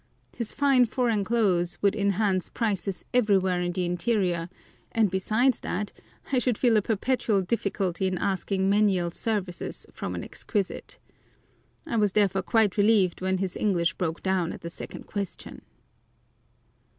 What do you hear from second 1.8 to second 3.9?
would enhance prices everywhere in the